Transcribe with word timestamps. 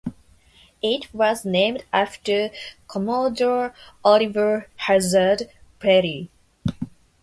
It 0.81 1.13
was 1.13 1.45
named 1.45 1.83
after 1.93 2.49
Commodore 2.87 3.71
Oliver 4.03 4.67
Hazard 4.77 5.47
Perry. 5.77 6.31